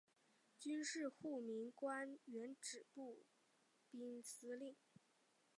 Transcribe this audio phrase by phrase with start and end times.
[0.57, 3.21] 军事护民官原指步
[3.91, 4.75] 兵司令。